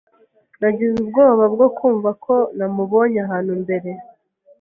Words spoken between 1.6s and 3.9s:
kumva ko namubonye ahantu mbere.